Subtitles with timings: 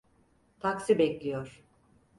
[0.59, 1.63] Taksi bekliyor.